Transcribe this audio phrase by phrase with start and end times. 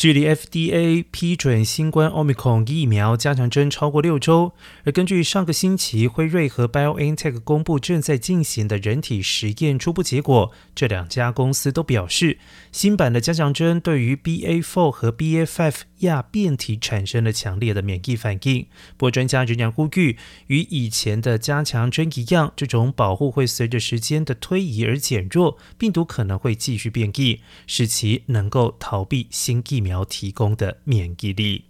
[0.00, 12.38] 距离 FDA 批准新冠 Omicron 疫苗加强针超过六周，而根据上个星期辉瑞和 BioNTech 公布正在进行的人体实验初步结果，这两家公司都表示，
[12.72, 18.66] 新版的加强针对于 BA.4 和 BA.5 亚变体产生了强烈的免疫反应。
[18.96, 30.00] 不过，专家仍然呼吁，与以前的加强针一样，这种保护会随着时间的推移而减弱，病毒可能会继续变异，使其能够逃避新疫苗。
[30.10, 31.69] 提供的免疫力。